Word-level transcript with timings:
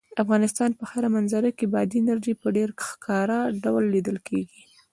د 0.15 0.17
افغانستان 0.25 0.69
په 0.79 0.83
هره 0.91 1.09
منظره 1.15 1.49
کې 1.57 1.65
بادي 1.73 1.97
انرژي 2.01 2.33
په 2.41 2.47
ډېر 2.57 2.69
ښکاره 2.87 3.39
ډول 3.63 3.83
لیدل 3.95 4.17
کېږي. 4.27 4.61